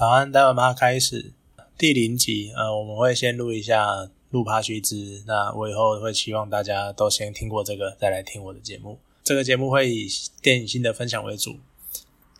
[0.00, 1.30] 早安，待会马上开始
[1.76, 2.50] 第零集。
[2.56, 5.22] 呃，我们会先录一下录趴须知。
[5.26, 8.98] 那我以后会希望大家都先听过这个，再来听我的节目。
[9.22, 10.08] 这个节目会以
[10.40, 11.58] 电影性的分享为主。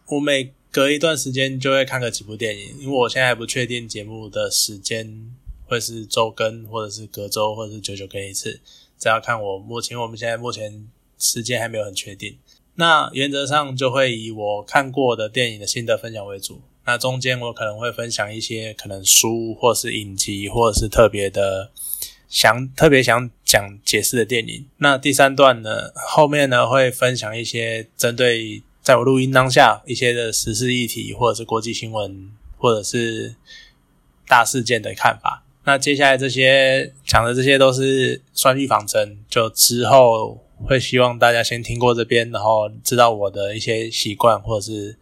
[0.07, 5.30] 我每隔一段时间就会看个几部电影，因为我现在还不确定节目的时间
[5.66, 8.62] 会是周更，或者是隔周，或者是久久更一次。
[8.98, 10.88] 这要看我目前，我们现在目前
[11.18, 12.38] 时间还没有很确定。
[12.77, 16.62] 那原则上就会以我看过的电影的心得分享为主。
[16.87, 21.71] 那中间我可能会分享一些可能书，或是影集，或者是特别的
[22.29, 24.66] 想特别想讲解释的电影。
[24.79, 33.37] 那第三段呢，后面呢会分享一些针对在我录音当下一些的时事议题，或者是国际新闻，或者是
[34.27, 35.45] 大事件的看法。
[35.65, 44.97] 那接下来这些讲的这些都是算预防针，就之后会希望大家先听过这边，然后知道我的一些习惯，或者是。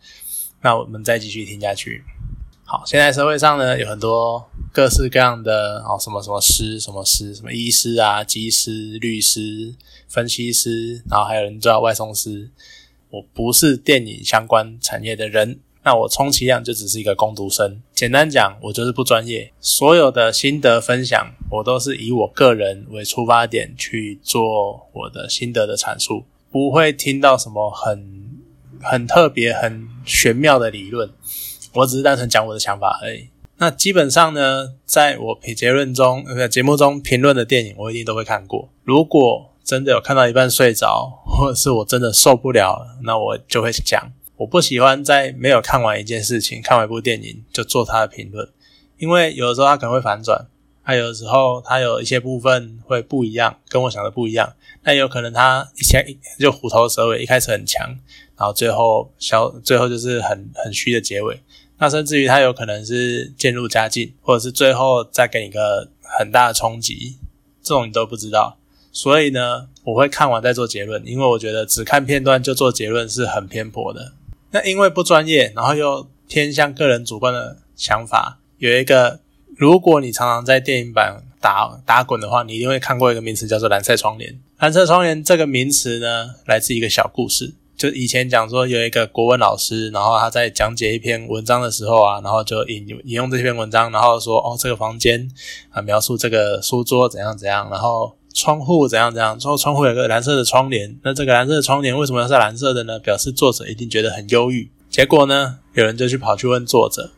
[0.63, 2.05] 那我们再继续听下去。
[2.65, 9.75] 好，现在社会上呢有很多各式各样的哦，什么什么师，什么师，什么医师啊、技师、律师、
[10.07, 12.51] 分析师，然后还有人叫外送师。
[13.09, 17.81] 我不是电影相关产业的人，那我充其量就只是一个工读生。
[17.95, 19.51] 简单讲，我就是不专业。
[19.61, 28.29] 所有的心得分享，我都是以我个人为出发点去做我的心得的阐述，不会听到什么很。
[28.83, 31.11] 很特别、很玄妙的理论，
[31.75, 33.29] 我只是单纯讲我的想法而已。
[33.59, 38.69] 那基本上呢，在我评结论中、呃节目中评论的电影，我一定都会看过。
[38.85, 44.13] 如果真的有看到一半睡着，或者是我真的受不了了，那我就会讲。
[44.37, 48.49] 我不喜欢在没有看完一件事情、看完一部电影就做它的评论，
[48.99, 50.47] 因为有的时候它可能会反转，
[50.81, 54.55] 还有的时候它有一些部分会不一样，跟我想的不一样。
[54.85, 56.07] 那有可能它一前
[56.39, 57.99] 就虎头蛇尾，一开始很强。
[58.39, 61.41] 然后最后消，最后就是很很虚的结尾。
[61.79, 67.19] 那甚至于它有可能是渐入佳境，或者是最后再给你个很大的冲击，
[67.63, 68.57] 这种你都不知道。
[68.91, 74.13] 所以呢，我会看完再做结论，因为我觉得只看片段就做结论是很偏颇的。
[74.51, 79.21] 那因为不专业，然后又偏向个人主观的想法，有一个，
[79.57, 84.41] 如果你常常在电影版打打滚的话，你一定会看过一个名词叫做蓝色窗帘。
[84.59, 87.55] 蓝色窗帘这个名词呢，来自一个小故事。
[87.79, 95.31] 就以前讲说有一个国文老师，然后他在讲解一篇文章的时候啊，然后就引引用这篇文章，然后说哦，这个房间
[95.71, 102.99] 啊，描述这个书桌怎样怎样，然后窗户怎样怎样，之后窗户有个蓝色的窗帘，那这个蓝色的窗帘为什么要是蓝色的呢？
[102.99, 104.69] 表示作者一定觉得很忧郁。
[104.91, 107.13] 结果呢，有人就去跑去问作者，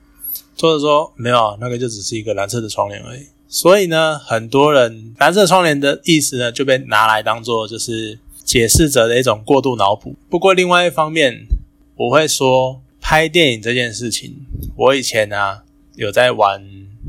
[0.55, 3.27] 作者说没有，那个就只是一个蓝色的窗帘而已。
[3.49, 8.19] 所以呢，很多人蓝色窗帘的意思呢，就被拿来当做就是。
[8.51, 10.17] 解释者的一种过度脑补。
[10.29, 11.47] 不过，另外一方面，
[11.95, 14.39] 我会说，拍电影这件事情，
[14.75, 15.63] 我以前啊
[15.95, 16.61] 有在玩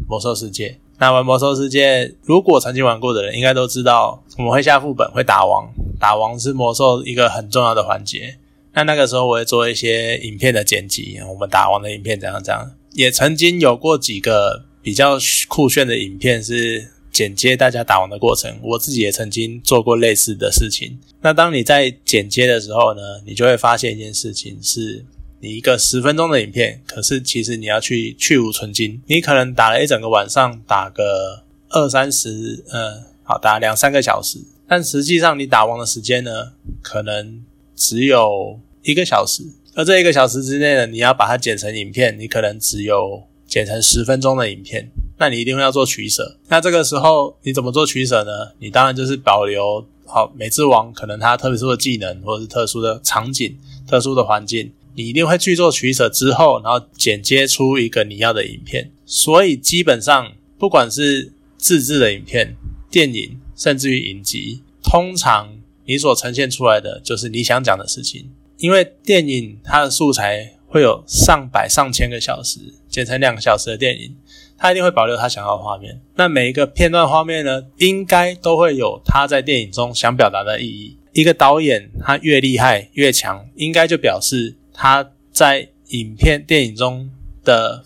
[0.07, 0.77] 魔兽世界。
[0.99, 5.67] 那玩魔兽世界，如果曾经玩过的人，应该都知道，我们会下副本，会打王，
[5.99, 8.37] 打王是魔兽一个很重要的环节。
[8.73, 12.71] 那那个时候，我会做一些影片的剪辑，我们打王的影片怎样怎样。
[12.93, 16.91] 也曾经有过几个比较酷炫的影片是。
[17.11, 20.97] 剪接大家打完的过程，我自己也曾经做过类似的事情。
[21.21, 25.05] 那当你在剪接的时候呢，你就会发现一件事情：是
[25.39, 37.43] 你一个十分钟的影片，可是其实你要去去无存金，你可能打了一整个晚上，打个二三十，嗯，好打两三个小时，但实际上你打完的时间呢，可能
[37.75, 39.43] 只有一个小时。
[39.73, 44.91] 而这一个小时之内呢，你要把它剪成影片，你可能只有剪成十分钟的影片。
[45.21, 46.35] 那你一定会要做取舍。
[46.47, 48.31] 那这个时候你怎么做取舍呢？
[48.57, 53.55] 你当然就是保留好美智王可能它特殊的技能或者是特殊的场景、
[53.87, 58.89] 特殊的环境，你一定会去做取舍之后，然后剪接出一个你要的影片。
[59.05, 62.55] 所以基本上不管是自制的影片、
[62.89, 65.55] 电影，甚至于影集，通常
[65.85, 68.31] 你所呈现出来的就是你想讲的事情。
[68.57, 72.59] 因为电影它的素材会有上百上千个小时，
[72.89, 74.15] 剪成两个小时的电影。
[74.61, 75.99] 他一定会保留他想要的画面。
[76.15, 80.97] 那每一个片段画面呢，应该都会有他在电影中想表达的意义。
[81.13, 87.09] 一个导演他越厉害越强，应该就表示他在影片电影中
[87.43, 87.83] 的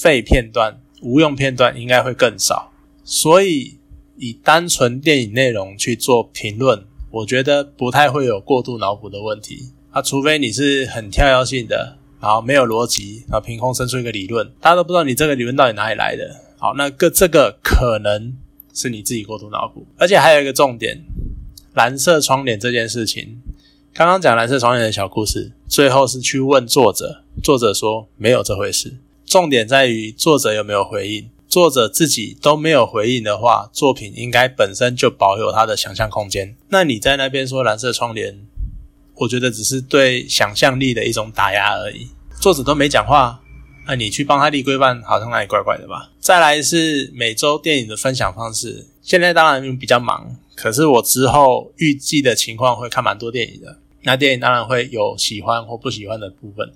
[0.00, 2.70] 废片段、无用片段应该会更少。
[3.02, 3.78] 所以
[4.16, 9.72] 以单纯电影内容去做评论，我觉得不太会有过度脑补的问题。
[9.90, 11.98] 啊，除非你是很跳跃性的。
[12.22, 16.34] 然后没有逻辑，然后凭空生出一个理论，大家都不知道你这个理论到底哪里来的。
[16.56, 18.32] 好，那个这个可能
[18.72, 21.02] 是你自己过度脑补，而且还有一个重点，
[21.74, 23.42] 蓝色窗帘这件事情，
[23.92, 28.94] 刚刚讲蓝色窗帘的小故事，最后是去问作者，作者说没有这回事。
[29.26, 31.28] 重点在于作者有没有回应。
[31.48, 36.56] 作者自己都没有回应的话，作品应该本身就保有他的想象空间。
[36.70, 38.46] 那你在那边说蓝色窗帘，
[39.14, 42.08] 我觉得只是对想象力的一种打压而已。
[42.40, 43.40] 作者都没讲话，
[43.86, 46.10] 那你去帮他立规范，好像哪里怪怪的吧？
[46.18, 53.78] 再来是每周电影的分享方式，现在当然比较忙，可是我之后预计的情况会看蛮多电影的。
[54.02, 56.72] 那电影当然会有喜欢或不喜欢的部分，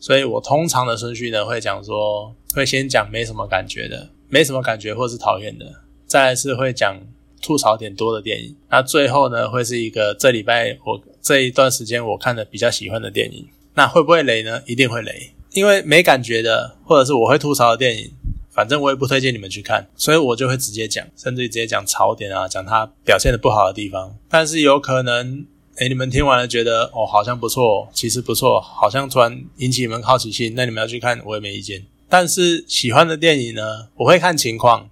[0.00, 4.10] 所以我通常的顺序呢，会讲说，会先讲没什么感觉的。
[4.32, 5.66] 没什么感觉或是讨厌的，
[6.06, 6.96] 再来是会讲
[7.42, 14.62] 吐槽点多的电影，那最后呢会是一个这礼拜我这一段时间我看的比较喜欢的电影，那会不会雷呢？
[14.66, 18.10] 一定会雷，因为没感觉的或者是我会吐槽的电影，
[18.52, 24.14] 反正我也不推荐你们去看，所以我就会直接讲，甚至于直接讲槽点啊，讲它表现的不好的地方。
[24.28, 25.46] 但是有可能，
[25.76, 31.84] 诶你们听完了觉得哦好像不错，其实不错，好像突然引起你们好奇心，那你们要去看我也没意见。
[32.08, 34.90] 但是喜欢的电影呢，我会看情况，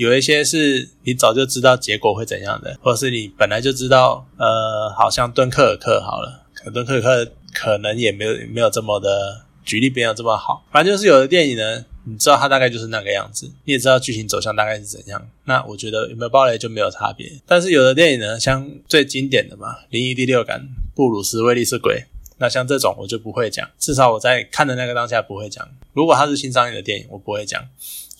[0.00, 17.30] 有一些是你早就知道结果会怎样的，或者是你本来就知道，呃，好像敦刻尔克好了，可敦刻尔克可能也没有没有这么的举例没有这么好，反正就是有的电影呢，你知道它大概就是那个样子，你也知道剧情走向大概是怎样，那我觉得有没有暴雷就没有差别。
[17.46, 20.60] 但是有的电影呢，像最经典的嘛，《灵异第六感》，
[20.96, 22.04] 布鲁斯威利是鬼。
[22.38, 25.68] 那像这种我就不会讲，至少我在看的那个当下不会讲。
[25.92, 27.62] 如果它是新上映的电影，我不会讲，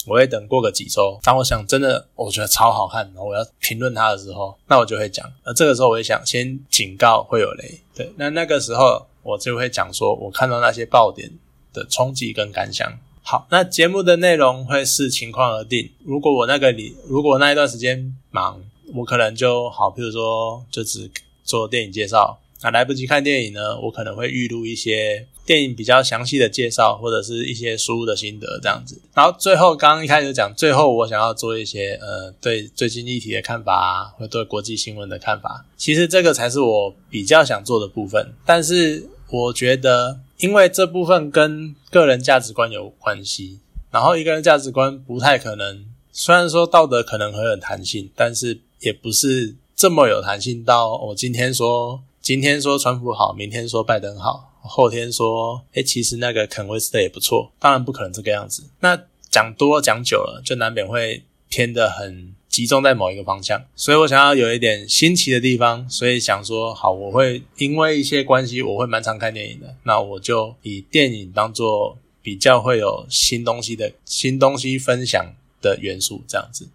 [0.07, 1.19] 我会等过个几周。
[1.23, 5.31] 当我想真的我觉得超好看，然后我要评论它的时候，那我就会讲。
[5.45, 8.13] 那这个时候我会想先警告会有雷，对。
[8.17, 11.31] 那那个时候我就会讲说我看到那些爆点
[11.73, 12.91] 的冲击跟感想。
[13.23, 15.91] 好，那节目的内容会视情况而定。
[16.05, 18.61] 如果我那个里，如果那一段时间忙，
[18.95, 21.09] 我可能就好，比如说就只
[21.45, 22.41] 做电影介绍。
[22.63, 29.01] 那来不及看电影呢，我可能会预录一些电影比较详细的介绍，或者是一些书的心得这样子。
[29.15, 35.65] 然后最后刚刚一开始讲，最后我想要做一些呃对最近议题的看法啊，或对国际新闻的看法。
[35.77, 38.33] 其实这个才是我比较想做的部分。
[38.45, 43.59] 但是我觉得，因为这部分跟个人价值观有关系，
[43.91, 52.03] 然后一个人价值观不太可能，虽然说道德可能很有弹性，但是也不是这么有弹性到我今天说。
[52.23, 57.53] 今天说川普好，明天说拜登好，后天说，哎，其实那个肯威斯的也不错。
[57.59, 58.65] 当然不可能这个样子。
[58.81, 63.65] 那讲多讲久了，就难免会偏的很集中在某一个方向。
[63.75, 69.75] 所以我想要有一点新奇的地方，所以想说，好，我会因为一些关系，我会蛮常看电影的。
[69.85, 76.69] 那我就以电影当做比较会有新东西的新东西分享的元素，这样子。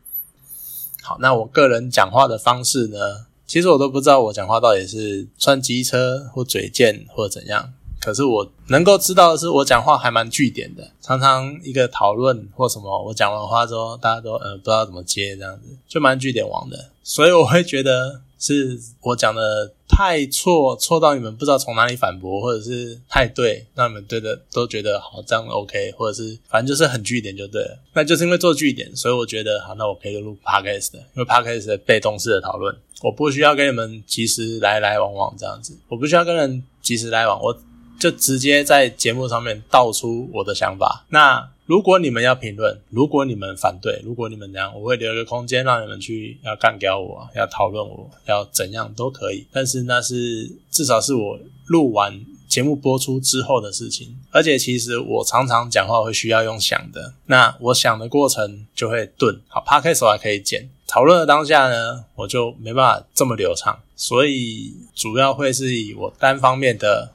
[1.01, 3.27] 好，那我个人讲话的方式呢？
[3.47, 7.71] 其实我都不知道我讲话到底是算机车或嘴贱或怎样，
[8.01, 10.91] 可是我能够知道的是，我讲话还蛮据点的。
[11.01, 16.89] 常常一个讨论或什么，我讲完话之后，大家都呃不知道怎么接，这样子就蛮据点王的。
[17.03, 27.79] 所以我会觉得是我讲的太错，错到你们不知道从哪里反驳，或者是太对，让你们对的都觉得好这样 OK，或者是反正就是很据点就对了。
[27.93, 32.75] 那就是因为做据点，所以我觉得好，那我可以录 Podcast 的，因为 Podcast 的被动式的讨论。
[33.01, 37.55] 我不需要跟你们及时来来往往这样子，我不需要跟人及时来往，我
[38.05, 41.03] 就直接在节目上面道出我的想法。
[41.09, 49.47] 那如果你们要评论，如果你们反对，如果你们这样，我会留一个空间让你们去要干掉我，要讨论我，要怎样都可以。
[49.51, 59.41] 但是那是至少是我录完节目播出之后的事情，而且其实我常常讲话会需要用想的，那我想的过程就会顿。
[59.47, 60.69] 好 p o d c 还可以剪。
[60.85, 67.11] 讨论的当下呢，我就没办法这么流畅，所以主要会是以我单方面的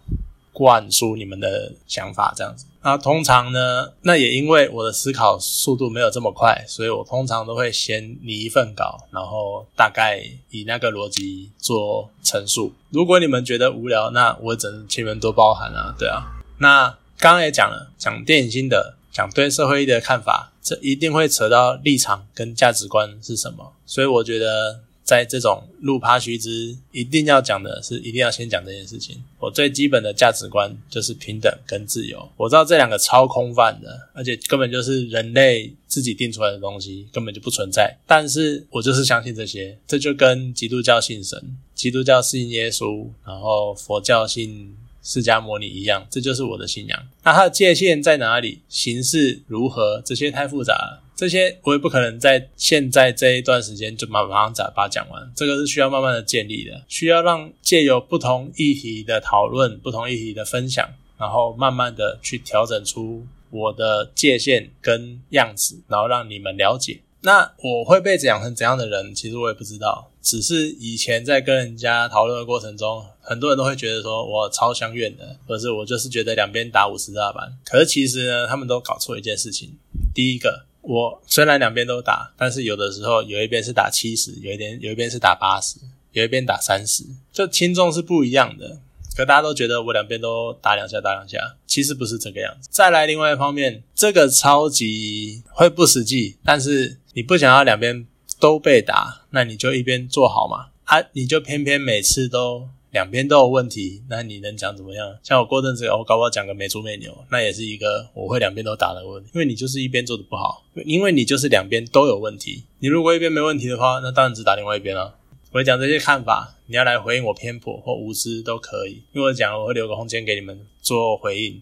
[0.61, 2.67] 灌输你们的想法这样子。
[2.83, 12.75] 那通常呢，那也因为我的思考速度没有这么快，所以我通常都会先拟一份稿，然后大概以那个逻辑做陈述。
[12.91, 16.27] 如果你们觉得无聊，那我只能请你们多包涵啊，对啊。
[16.59, 16.89] 那
[17.19, 20.53] 刚刚也讲了，讲电影心得，讲对社会的看法。
[20.63, 29.21] 这一定会扯到立场跟价值观是什么，所以我觉得在这种路趴须知，一定要讲的是，一定要先讲这件事情。
[29.41, 32.31] 我最基本的价值观就是平等跟自由。
[32.37, 37.99] 我知道这两个超空泛的，而且根本就是人类自己定出来的东西，根本就不存在。
[38.07, 44.77] 但是我就是相信这些，这就跟基督教信神，基督教信耶稣，然后佛教信。
[45.03, 47.07] 释迦摩尼一样，这就是我的信仰。
[47.25, 48.61] 那它的界限在哪里？
[48.69, 50.03] 形式如何？
[50.05, 55.31] 这些太复杂，这些我也不可能在现在这一段时间就马马上把把讲完。
[55.37, 67.03] 这个是需要慢慢的建立的，需要让借由不同议题的讨论、不同议题的分享，然后慢慢的去调整出我的界限跟样子，然后让你们了解。
[67.21, 70.11] 那我会被养成怎样的人，其实我也不知道。
[70.23, 77.53] 只是以前在跟人家讨论的过程中，很多人都会觉得说我超相怨的，或是我就是觉得两边打五十大板。
[77.67, 79.77] 可是其实呢，他们都搞错一件事情。
[80.15, 85.77] 第一个，我虽然两边都打，但是有的时候有一边是打七十，有一边有一边是打八十，
[86.13, 88.81] 有一边打三十，就轻重是不一样的。
[89.17, 92.69] 可大家都觉得我两边都打两下打两下，其实不是这个样子。
[92.73, 98.07] 再来另外一方面，这个超级会不实际，但是你不想要两边
[98.39, 100.69] 都被打，那你就一边做好嘛。
[100.85, 105.17] 啊，你就偏偏每次都两边都有问题，那你能讲怎么样？
[105.23, 112.65] 像我过阵子我搞不好讲个没猪没牛，那也是一个我会两边都打的问题，因为你就是一边做的不好，因为你就是两边都有问题。
[112.81, 115.17] 你如果一边没问题的话，那当然只打另外一边了。
[115.53, 121.61] 我讲这些看法，你要来回应我偏颇或无知都可以，因为我讲我会留个空间给你们做回应。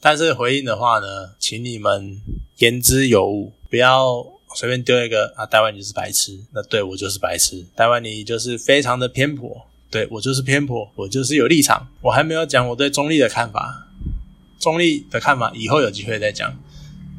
[0.00, 2.20] 但是回应的话呢，请你们
[2.58, 11.86] 言之有物，不要随便丢一个啊，台湾你就是白痴，那对我就是白痴，台湾你就是非常的偏颇，对我就是偏颇，我就是有立场。
[12.00, 13.86] 我还没有讲我对中立的看法，
[14.58, 16.52] 中立的看法以后有机会再讲。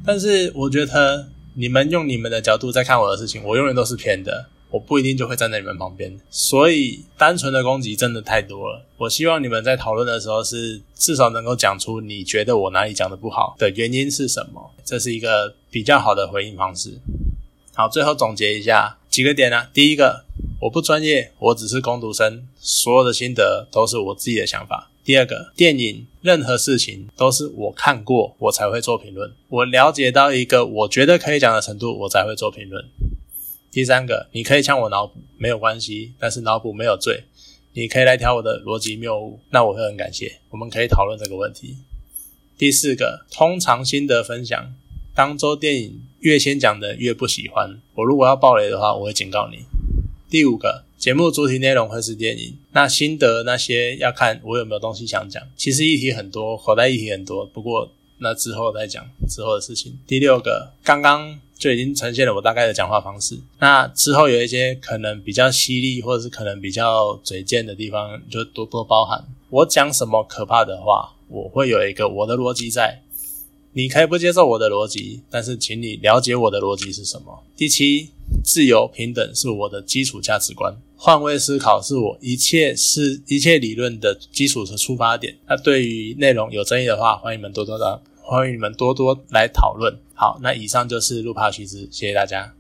[0.06, 4.48] 但是我觉得你们用你们的角度在看我的事情，我永远都是偏的。
[4.72, 8.84] 我不一定就会站在你们旁边，所以单纯的攻击真的太多了。
[8.98, 17.00] 我希望你们在讨论的时候是至少能够讲出你觉得我哪里讲的不好的原因是什么，这是一个比较好的回应方式。
[17.76, 19.68] 好，最后总结一下几个点呢？
[19.72, 20.26] 第一个，
[20.60, 24.90] 我不专业，我只是工读生，所有的心得都是我自己的想法。
[25.04, 32.84] 第二个，电影任何事情都是我看过我才会做评论，我了解到一个我觉得可以讲的程度，我才会做评论。
[33.70, 37.26] 第三个，你可以抢我脑补没有关系，但是脑补没有罪，
[37.74, 41.78] 你可以来挑我的逻辑谬误，那我会很感谢，我们可以讨论这个问题。
[42.58, 44.74] 第四个，通常心得分享，
[45.14, 49.60] 当周电影越先讲的越不喜欢，我如果要爆雷的话，我会警告你。
[50.30, 60.00] 第五个，节目主题内容会是电影，那心得那些要看我有没有东西想讲，其实议题很多，口袋议题很多，不过那之后再讲之后的事情。
[60.08, 61.40] 第六个，刚刚。
[61.56, 63.40] 就已经呈现了我大概的讲话方式。
[63.60, 69.24] 那之后有一些可能比较犀利，或者是可能比较嘴贱的地方，就多多包涵。
[69.50, 73.02] 我讲什么可怕的话，我会有一个我的逻辑在。
[73.74, 77.44] 你可以不接受我的逻辑，但是请你了解我的逻辑是什么。
[77.58, 78.10] 第七，
[78.44, 85.36] 自由平等是我的基础价值观，换位思考是我一切是一切理论的基础和出发点。
[85.48, 88.02] 那对于内容有争议的话，欢迎你们多多的。
[88.26, 90.00] 欢迎你们多多来讨论。
[90.14, 92.54] 好，那以上就是路帕须知，谢谢大家。